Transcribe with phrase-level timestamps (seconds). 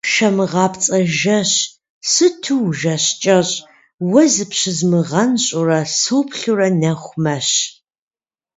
[0.11, 1.51] Шэмыгъапцӏэ жэщ,
[2.11, 3.55] сыту ужэщ кӏэщӏ,
[4.11, 7.49] уэ зыпщызмыгъэнщӏурэ, соплъурэ нэху мэщ.